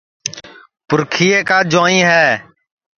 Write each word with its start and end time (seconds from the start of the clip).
پُرکھیئے 0.87 1.39
کا 1.49 1.57
جُوائیں 1.71 2.03
ہے 2.09 2.27